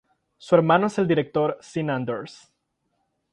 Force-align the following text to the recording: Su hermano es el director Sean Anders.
Su 0.39 0.55
hermano 0.55 0.87
es 0.87 0.97
el 0.97 1.07
director 1.07 1.59
Sean 1.61 1.91
Anders. 1.91 2.51